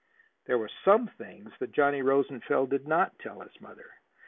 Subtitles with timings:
[0.47, 3.85] There were some things that Johnny Rosenfeld did not tell his mother.